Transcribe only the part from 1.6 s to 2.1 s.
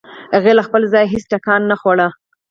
نه خوړ.